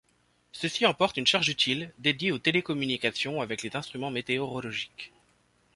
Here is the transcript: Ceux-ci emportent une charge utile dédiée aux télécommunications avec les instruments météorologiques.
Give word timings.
Ceux-ci 0.51 0.87
emportent 0.87 1.17
une 1.17 1.27
charge 1.27 1.49
utile 1.49 1.93
dédiée 1.99 2.31
aux 2.31 2.39
télécommunications 2.39 3.39
avec 3.39 3.61
les 3.61 3.75
instruments 3.75 4.09
météorologiques. 4.09 5.13